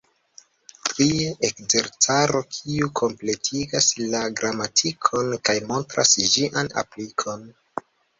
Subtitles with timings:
[0.87, 7.45] Trie, Ekzercaro, kiu kompletigas la gramatikon kaj montras ĝian aplikon.